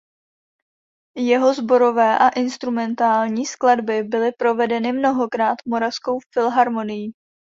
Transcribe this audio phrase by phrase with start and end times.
[1.17, 7.11] Jeho sborové a instrumentální skladby byly provedeny mnohokrát Moravskou filharmonií.